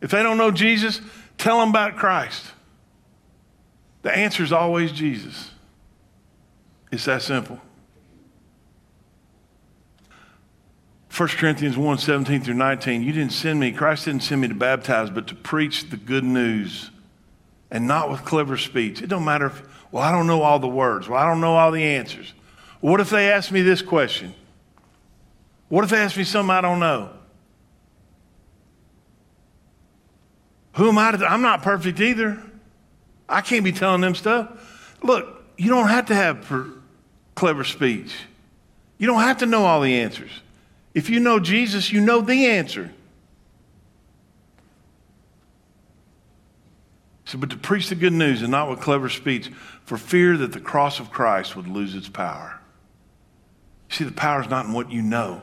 [0.00, 1.00] If they don't know Jesus,
[1.38, 2.46] tell them about Christ.
[4.02, 5.50] The answer is always Jesus.
[6.90, 7.60] It's that simple.
[11.16, 14.54] 1 Corinthians 1 17 through 19, you didn't send me, Christ didn't send me to
[14.54, 16.90] baptize, but to preach the good news
[17.70, 19.02] and not with clever speech.
[19.02, 21.08] It don't matter if, well, I don't know all the words.
[21.08, 22.32] Well, I don't know all the answers.
[22.80, 24.34] What if they ask me this question?
[25.68, 27.10] What if they ask me something I don't know?
[30.76, 32.42] Who am I to, I'm not perfect either.
[33.28, 34.96] I can't be telling them stuff.
[35.02, 36.68] Look, you don't have to have per,
[37.34, 38.14] clever speech.
[38.96, 40.30] You don't have to know all the answers.
[40.94, 42.92] If you know Jesus, you know the answer.
[47.24, 49.50] So, but to preach the good news and not with clever speech,
[49.84, 52.60] for fear that the cross of Christ would lose its power.
[53.88, 55.40] See, the power is not in what you know,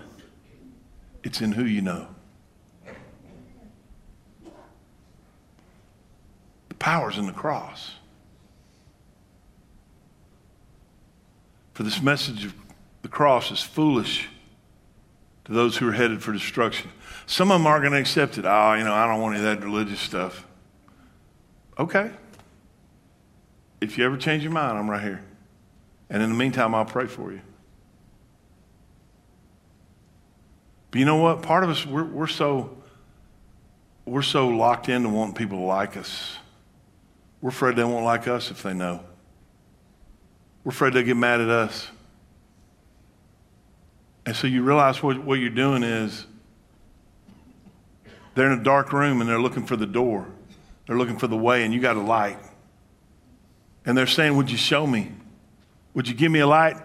[1.24, 2.08] it's in who you know.
[6.70, 7.92] The power is in the cross.
[11.74, 12.54] For this message of
[13.02, 14.28] the cross is foolish
[15.50, 16.92] to those who are headed for destruction.
[17.26, 18.46] Some of them aren't going to accept it.
[18.46, 20.46] Oh, you know, I don't want any of that religious stuff.
[21.78, 22.12] Okay.
[23.82, 25.24] If you ever change your mind, I'm right here.
[26.10, 27.42] And in the meantime, I'll pray for you.
[30.92, 31.42] But you know what?
[31.42, 32.78] Part of us, we're, we're so
[34.06, 36.38] we're so locked into wanting people to like us.
[37.42, 39.02] We're afraid they won't like us if they know.
[40.64, 41.88] We're afraid they'll get mad at us.
[44.30, 46.28] And so you realize what, what you're doing is
[48.36, 50.28] they're in a dark room and they're looking for the door.
[50.86, 52.38] They're looking for the way, and you got a light.
[53.88, 55.12] And they're saying, Would you show me?
[55.96, 56.78] Would you give me a light?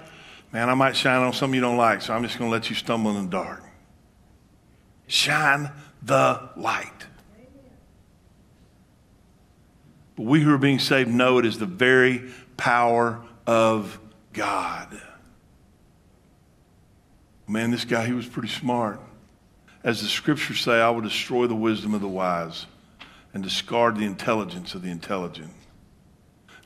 [0.55, 2.71] Man, I might shine on something you don't like, so I'm just going to let
[2.71, 3.63] you stumble in the dark.
[5.07, 5.71] Shine
[6.03, 7.07] the light.
[10.17, 12.23] But we who are being saved know it is the very
[12.57, 14.01] power of
[14.33, 14.99] God.
[17.47, 19.01] Man, this guy, he was pretty smart.
[19.83, 22.67] As the scriptures say, I will destroy the wisdom of the wise
[23.35, 25.51] and discard the intelligence of the intelligent.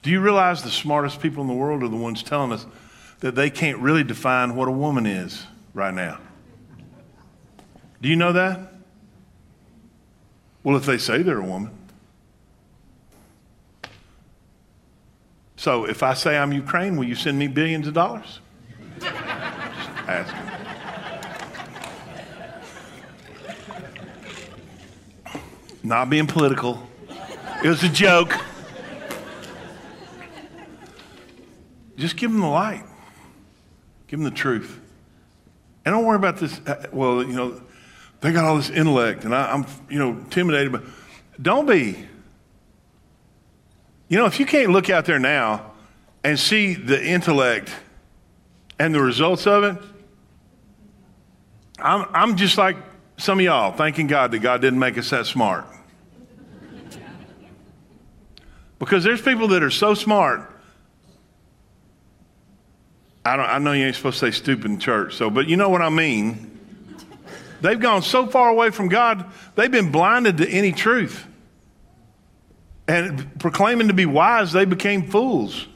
[0.03, 2.65] Do you realize the smartest people in the world are the ones telling us
[3.21, 6.21] that they can't really define what a woman is right now?
[8.01, 8.73] Do you know that?
[10.63, 11.73] Well, if they say they're a woman.
[15.57, 18.39] So if I say I'm Ukraine, will you send me billions of dollars?
[19.01, 20.58] Just asking.
[25.83, 26.87] Not being political.
[27.63, 28.35] It was a joke.
[31.97, 32.85] Just give them the light.
[34.07, 34.81] Give them the truth.
[35.85, 36.61] And don't worry about this.
[36.67, 37.61] Uh, well, you know,
[38.21, 40.73] they got all this intellect, and I, am you know, intimidated.
[40.73, 40.83] But
[41.41, 42.07] don't be.
[44.09, 45.73] You know, if you can't look out there now
[46.25, 47.71] and see the intellect
[48.79, 49.77] and the results of it,
[51.79, 52.77] I'm, I'm just like
[53.19, 55.67] some of y'all thanking God that God didn't make us that smart.
[58.79, 60.49] Because there's people that are so smart.
[63.25, 65.57] I, don't, I know you ain't supposed to say stupid in church, so, but you
[65.57, 66.59] know what I mean.
[67.61, 69.27] They've gone so far away from God,
[69.57, 71.27] they've been blinded to any truth.
[72.87, 75.67] And proclaiming to be wise, they became fools.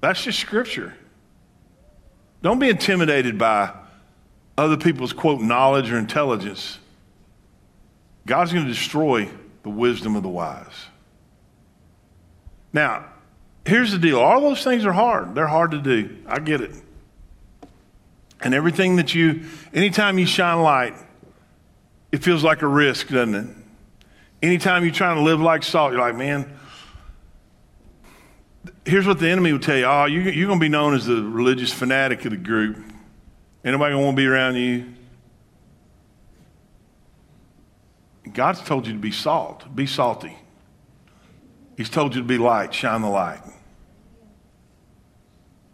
[0.00, 0.94] That's just scripture.
[2.42, 3.72] Don't be intimidated by
[4.60, 6.78] other people's, quote, knowledge or intelligence.
[8.26, 9.28] God's going to destroy
[9.62, 10.66] the wisdom of the wise.
[12.72, 13.06] Now,
[13.64, 15.34] here's the deal all those things are hard.
[15.34, 16.18] They're hard to do.
[16.26, 16.74] I get it.
[18.42, 20.94] And everything that you, anytime you shine light,
[22.12, 23.46] it feels like a risk, doesn't it?
[24.42, 26.58] Anytime you're trying to live like salt, you're like, man,
[28.84, 29.84] here's what the enemy will tell you.
[29.84, 32.76] Oh, you, you're going to be known as the religious fanatic of the group.
[33.64, 34.86] To want to be around you.
[38.32, 39.74] God's told you to be salt.
[39.74, 40.36] Be salty.
[41.76, 42.72] He's told you to be light.
[42.72, 43.40] Shine the light.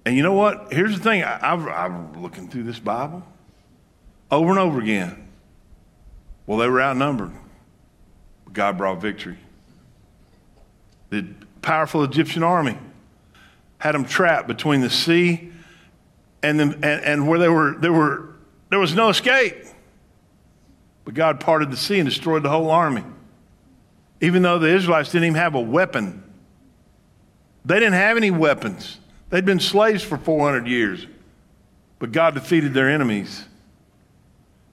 [0.05, 0.73] And you know what?
[0.73, 1.23] Here's the thing.
[1.23, 3.25] I, I'm looking through this Bible
[4.31, 5.29] over and over again.
[6.47, 7.33] Well, they were outnumbered.
[8.45, 9.39] But God brought victory.
[11.11, 11.27] The
[11.63, 12.79] powerful Egyptian army
[13.79, 15.53] had them trapped between the sea
[16.47, 18.37] and, the, and, and where they were, there, were,
[18.71, 19.57] there was no escape.
[21.05, 23.05] But God parted the sea and destroyed the whole army.
[24.21, 26.23] Even though the Israelites didn't even have a weapon,
[27.65, 28.99] they didn't have any weapons.
[29.31, 31.07] They'd been slaves for 400 years,
[31.99, 33.45] but God defeated their enemies.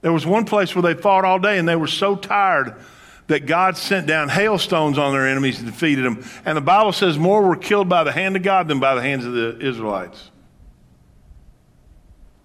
[0.00, 2.76] There was one place where they fought all day and they were so tired
[3.26, 6.24] that God sent down hailstones on their enemies and defeated them.
[6.44, 9.02] And the Bible says more were killed by the hand of God than by the
[9.02, 10.30] hands of the Israelites.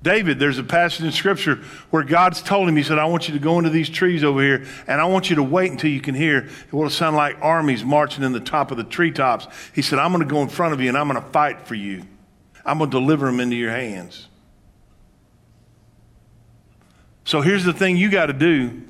[0.01, 1.57] David, there's a passage in Scripture
[1.89, 4.41] where God's told him, He said, I want you to go into these trees over
[4.41, 7.37] here, and I want you to wait until you can hear it will sound like
[7.41, 9.47] armies marching in the top of the treetops.
[9.75, 11.67] He said, I'm going to go in front of you and I'm going to fight
[11.67, 12.03] for you.
[12.65, 14.27] I'm going to deliver them into your hands.
[17.25, 18.81] So here's the thing you got to do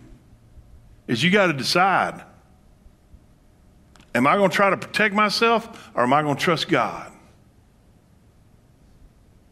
[1.07, 2.23] is you got to decide.
[4.13, 7.11] Am I going to try to protect myself or am I going to trust God?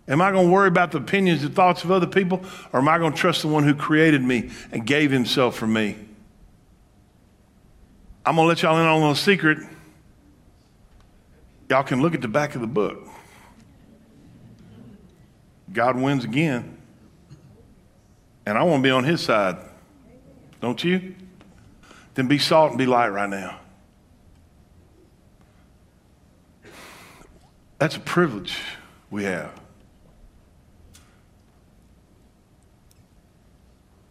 [0.08, 2.42] Am I going to worry about the opinions and thoughts of other people,
[2.72, 5.68] or am I going to trust the one who created me and gave himself for
[5.68, 5.98] me?
[8.26, 9.60] I'm going to let y'all in on a little secret.
[11.70, 13.06] Y'all can look at the back of the book.
[15.74, 16.78] God wins again.
[18.46, 19.58] And I want to be on his side.
[20.62, 21.16] Don't you?
[22.14, 23.60] Then be salt and be light right now.
[27.78, 28.58] That's a privilege
[29.12, 29.52] we have.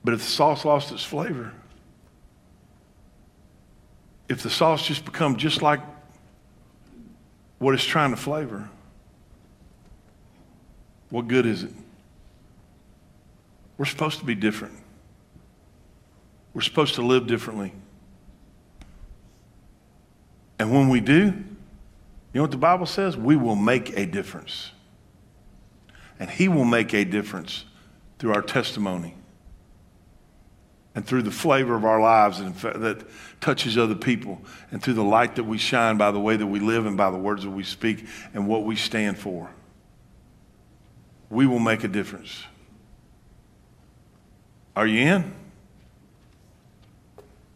[0.07, 1.52] But if the sauce lost its flavor,
[4.28, 5.80] if the sauce just become just like
[7.59, 8.68] what it's trying to flavor,
[11.11, 11.72] what good is it?
[13.76, 14.74] We're supposed to be different.
[16.54, 17.72] We're supposed to live differently.
[20.61, 21.44] And when we do, you
[22.32, 23.16] know what the Bible says?
[23.16, 24.70] We will make a difference.
[26.20, 27.64] And He will make a difference
[28.20, 29.16] through our testimony
[30.97, 33.05] and through the flavor of our lives and that
[33.38, 34.40] touches other people
[34.70, 37.11] and through the light that we shine by the way that we live and by
[37.11, 39.51] the words that we speak and what we stand for
[41.28, 42.44] we will make a difference.
[44.76, 45.34] Are you in?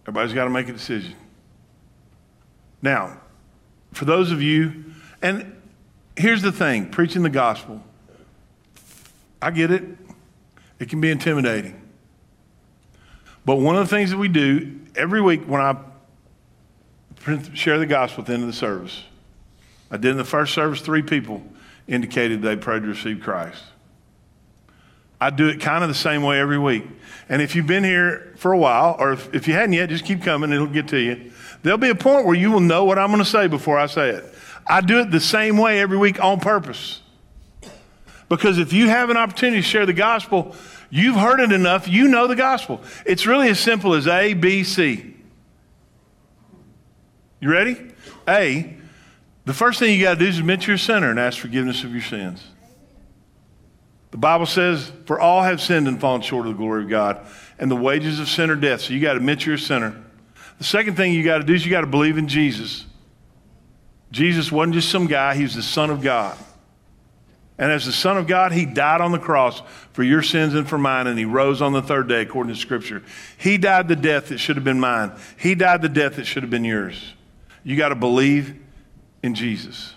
[0.03, 1.15] Everybody's got to make a decision.
[2.83, 3.21] Now
[3.95, 4.85] for those of you
[5.23, 5.57] and
[6.15, 7.83] here's the thing preaching the gospel
[9.41, 9.83] i get it.
[10.79, 11.80] It can be intimidating
[13.45, 15.77] but one of the things that we do every week when I
[17.55, 19.03] share the gospel at the end of the service,
[19.91, 21.43] I did in the first service, three people
[21.89, 23.63] indicated they prayed to receive Christ.
[25.21, 26.85] I do it kind of the same way every week.
[27.29, 30.05] And if you've been here for a while, or if, if you hadn't yet, just
[30.05, 31.31] keep coming, it'll get to you.
[31.63, 33.87] There'll be a point where you will know what I'm going to say before I
[33.87, 34.35] say it.
[34.67, 37.03] I do it the same way every week on purpose.
[38.31, 40.55] Because if you have an opportunity to share the gospel,
[40.91, 42.83] You've heard it enough, you know the gospel.
[43.07, 45.15] It's really as simple as A, B, C.
[47.41, 47.93] You ready?
[48.29, 48.77] A,
[49.45, 51.85] the first thing you got to do is admit you're a sinner and ask forgiveness
[51.85, 52.45] of your sins.
[54.11, 57.25] The Bible says, For all have sinned and fallen short of the glory of God,
[57.59, 58.83] and the wages of sin are death.
[58.83, 60.03] So you got to admit you're a sinner.
[60.59, 62.85] The second thing you got to do is you got to believe in Jesus.
[64.11, 66.37] Jesus wasn't just some guy, he was the Son of God.
[67.61, 70.67] And as the Son of God, He died on the cross for your sins and
[70.67, 73.03] for mine, and He rose on the third day, according to Scripture.
[73.37, 75.13] He died the death that should have been mine.
[75.39, 77.13] He died the death that should have been yours.
[77.63, 78.59] You got to believe
[79.23, 79.93] in Jesus.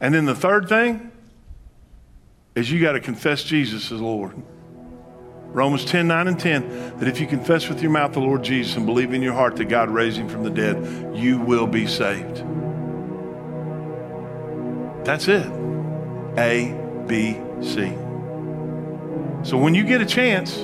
[0.00, 1.12] And then the third thing
[2.56, 4.34] is you got to confess Jesus as Lord.
[5.52, 8.76] Romans 10, 9, and 10, that if you confess with your mouth the Lord Jesus
[8.76, 11.86] and believe in your heart that God raised him from the dead, you will be
[11.86, 12.44] saved.
[15.04, 15.79] That's it.
[16.38, 16.74] A,
[17.06, 17.92] B, C.
[19.42, 20.56] So when you get a chance,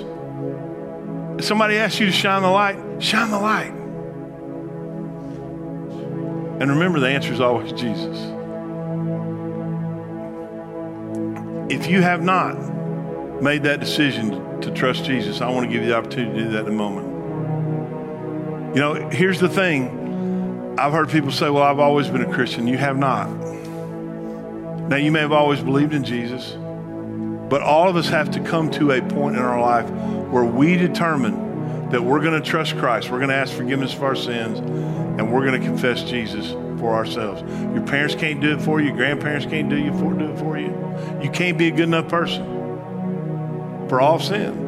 [1.38, 3.72] if somebody asks you to shine the light, shine the light.
[6.60, 8.16] And remember, the answer is always Jesus.
[11.70, 12.54] If you have not
[13.42, 16.50] made that decision to trust Jesus, I want to give you the opportunity to do
[16.52, 17.06] that in a moment.
[18.74, 20.74] You know, here's the thing.
[20.78, 22.66] I've heard people say, well, I've always been a Christian.
[22.66, 23.28] You have not.
[24.88, 26.56] Now, you may have always believed in Jesus,
[27.48, 29.90] but all of us have to come to a point in our life
[30.30, 33.10] where we determine that we're going to trust Christ.
[33.10, 36.94] We're going to ask forgiveness for our sins, and we're going to confess Jesus for
[36.94, 37.42] ourselves.
[37.74, 38.88] Your parents can't do it for you.
[38.88, 40.68] Your grandparents can't do, you for, do it for you.
[41.22, 42.44] You can't be a good enough person
[43.88, 44.62] for all sin.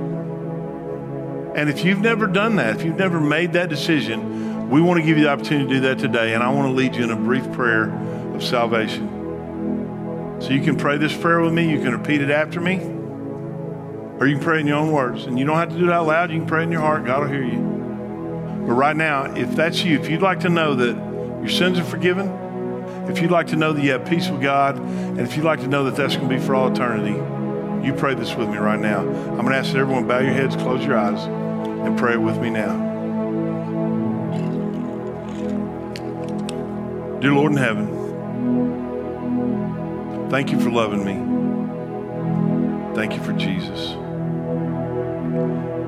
[1.54, 5.06] And if you've never done that, if you've never made that decision, we want to
[5.06, 6.34] give you the opportunity to do that today.
[6.34, 7.90] And I want to lead you in a brief prayer
[8.34, 9.17] of salvation.
[10.40, 11.70] So you can pray this prayer with me.
[11.70, 12.76] You can repeat it after me.
[14.18, 15.24] Or you can pray in your own words.
[15.26, 16.30] And you don't have to do it out loud.
[16.30, 17.04] You can pray in your heart.
[17.04, 17.58] God will hear you.
[18.66, 20.94] But right now, if that's you, if you'd like to know that
[21.40, 22.28] your sins are forgiven,
[23.08, 25.60] if you'd like to know that you have peace with God, and if you'd like
[25.60, 27.16] to know that that's going to be for all eternity,
[27.86, 29.00] you pray this with me right now.
[29.00, 32.38] I'm going to ask that everyone bow your heads, close your eyes, and pray with
[32.38, 32.86] me now.
[37.20, 37.97] Dear Lord in heaven,
[40.30, 41.14] Thank you for loving me.
[42.94, 43.94] Thank you for Jesus.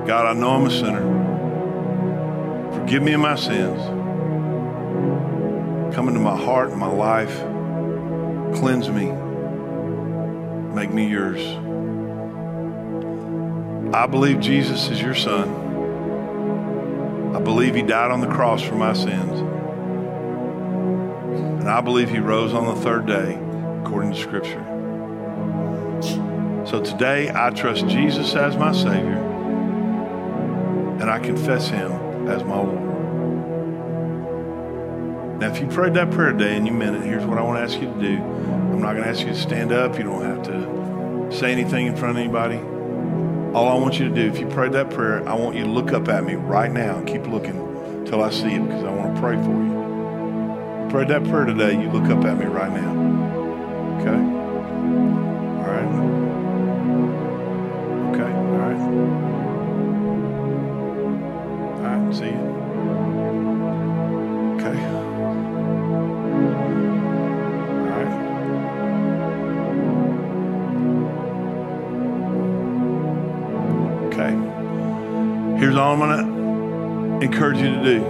[0.07, 1.29] God, I know I'm a sinner.
[2.73, 3.79] Forgive me of my sins.
[5.95, 7.37] Come into my heart and my life.
[8.59, 9.11] Cleanse me.
[10.73, 11.39] Make me yours.
[13.93, 15.49] I believe Jesus is your son.
[17.35, 19.39] I believe he died on the cross for my sins.
[21.61, 23.37] And I believe he rose on the third day,
[23.83, 24.63] according to Scripture.
[26.65, 29.17] So today, I trust Jesus as my Savior,
[30.99, 31.91] and I confess him
[32.27, 32.91] as my Lord.
[35.39, 37.57] Now, if you prayed that prayer today and you meant it, here's what I want
[37.57, 38.17] to ask you to do.
[38.21, 39.97] I'm not going to ask you to stand up.
[39.97, 42.57] You don't have to say anything in front of anybody.
[43.55, 45.69] All I want you to do, if you prayed that prayer, I want you to
[45.69, 48.91] look up at me right now and keep looking until I see it because I
[48.91, 50.83] want to pray for you.
[50.83, 53.20] you prayed that prayer today, you look up at me right now.
[54.01, 54.09] Okay?
[54.09, 55.91] All right?
[58.09, 58.81] Okay, all right.
[61.77, 62.41] All right, see you.
[64.57, 64.77] Okay.
[67.77, 68.13] All right.
[74.07, 74.31] Okay.
[75.59, 78.03] Here's all I'm going to encourage you to do.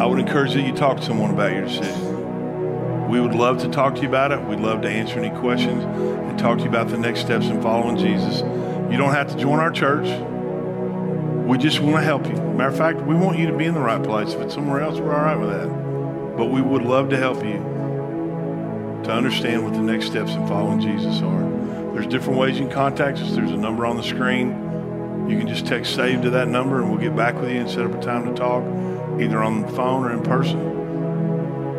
[0.00, 2.07] I would encourage you talk to someone about your decision.
[3.08, 4.40] We would love to talk to you about it.
[4.44, 7.62] We'd love to answer any questions and talk to you about the next steps in
[7.62, 8.40] following Jesus.
[8.90, 10.06] You don't have to join our church.
[11.46, 12.34] We just want to help you.
[12.34, 14.34] Matter of fact, we want you to be in the right place.
[14.34, 16.36] If it's somewhere else, we're all right with that.
[16.36, 17.64] But we would love to help you
[19.04, 21.48] to understand what the next steps in following Jesus are.
[21.94, 23.34] There's different ways you can contact us.
[23.34, 24.50] There's a number on the screen.
[25.30, 27.70] You can just text save to that number and we'll get back with you and
[27.70, 28.62] set up a time to talk,
[29.18, 30.60] either on the phone or in person.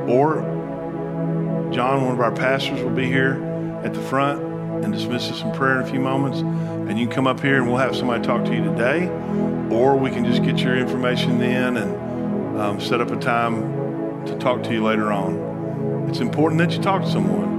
[0.09, 0.58] Or
[1.71, 3.33] John, one of our pastors, will be here
[3.83, 4.41] at the front
[4.83, 6.39] and dismiss us in prayer in a few moments.
[6.39, 9.07] And you can come up here and we'll have somebody talk to you today.
[9.69, 14.35] Or we can just get your information in and um, set up a time to
[14.37, 16.07] talk to you later on.
[16.09, 17.57] It's important that you talk to someone.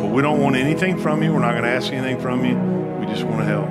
[0.00, 1.32] But we don't want anything from you.
[1.32, 2.56] We're not going to ask anything from you.
[2.98, 3.68] We just want to help.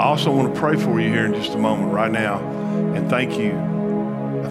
[0.00, 2.38] I also want to pray for you here in just a moment, right now,
[2.94, 3.69] and thank you.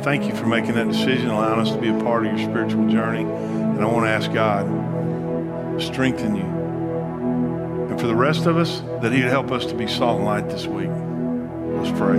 [0.10, 2.89] Thank you for making that decision, allowing us to be a part of your spiritual
[2.89, 3.22] journey.
[3.22, 6.41] And I want to ask God to strengthen you.
[6.41, 10.26] And for the rest of us, that He would help us to be salt and
[10.26, 10.89] light this week.
[10.89, 12.18] Let's pray.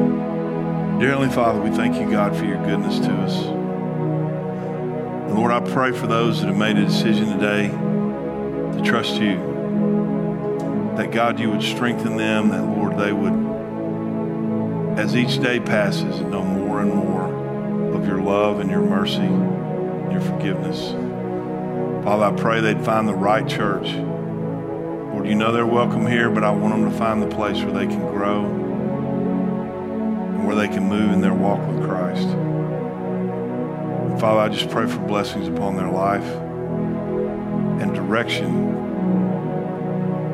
[1.00, 3.34] Dear Heavenly Father, we thank you, God, for your goodness to us.
[3.44, 9.34] And Lord, I pray for those that have made a decision today to trust you.
[10.96, 13.34] That God, you would strengthen them, that Lord, they would,
[14.96, 17.19] as each day passes, know more and more
[18.20, 20.92] love and your mercy, and your forgiveness.
[22.04, 23.92] Father, I pray they'd find the right church.
[23.92, 27.72] Lord, you know they're welcome here, but I want them to find the place where
[27.72, 32.26] they can grow and where they can move in their walk with Christ.
[32.26, 36.24] And Father, I just pray for blessings upon their life
[37.82, 38.72] and direction,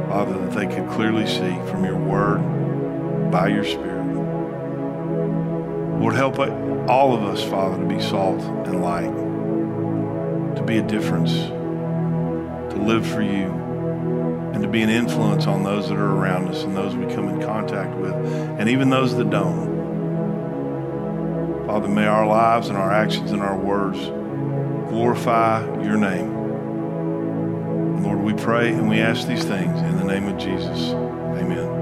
[0.08, 2.40] Father, that they could clearly see from your word
[3.30, 3.95] by your Spirit.
[6.00, 6.38] Lord, help
[6.88, 9.14] all of us, Father, to be salt and light,
[10.56, 13.50] to be a difference, to live for you,
[14.52, 17.28] and to be an influence on those that are around us and those we come
[17.28, 19.74] in contact with, and even those that don't.
[21.66, 23.98] Father, may our lives and our actions and our words
[24.88, 26.34] glorify your name.
[28.02, 30.90] Lord, we pray and we ask these things in the name of Jesus.
[30.92, 31.75] Amen.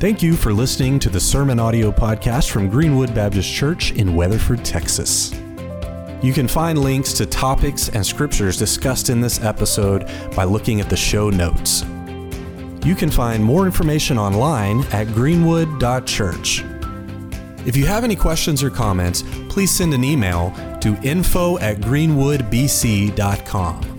[0.00, 4.64] Thank you for listening to the Sermon Audio Podcast from Greenwood Baptist Church in Weatherford,
[4.64, 5.30] Texas.
[6.22, 10.88] You can find links to topics and scriptures discussed in this episode by looking at
[10.88, 11.82] the show notes.
[12.82, 16.64] You can find more information online at greenwood.church.
[17.66, 23.89] If you have any questions or comments, please send an email to info at greenwoodbc.com.